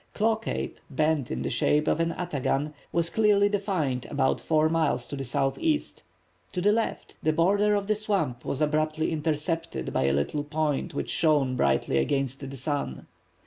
Claw 0.15 0.35
Cape, 0.35 0.79
bent 0.89 1.29
in 1.29 1.43
the 1.43 1.49
shape 1.51 1.87
of 1.87 1.99
an 1.99 2.09
ataghan, 2.17 2.73
was 2.91 3.11
clearly 3.11 3.47
defined 3.49 4.07
about 4.09 4.41
four 4.41 4.67
miles 4.67 5.05
to 5.05 5.15
the 5.15 5.23
southeast. 5.23 6.01
To 6.53 6.59
the 6.59 6.71
left, 6.71 7.17
the 7.21 7.31
border 7.31 7.75
of 7.75 7.85
the 7.85 7.93
swamp 7.93 8.43
was 8.43 8.61
abruptly 8.61 9.11
intercepted 9.11 9.93
by 9.93 10.05
a 10.05 10.13
little 10.13 10.43
point 10.43 10.95
which 10.95 11.11
shone 11.11 11.55
brightly 11.55 11.99
against 11.99 12.39
the 12.39 12.57
sun. 12.57 13.05